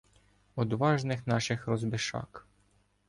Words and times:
Одважних 0.55 1.27
наших 1.27 1.67
розбишак 1.67 2.47